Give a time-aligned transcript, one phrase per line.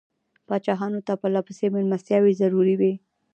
[0.47, 2.93] پاچایانو ته پرله پسې مېلمستیاوې ضروري وې.